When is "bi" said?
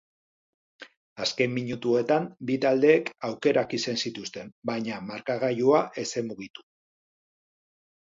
2.51-2.57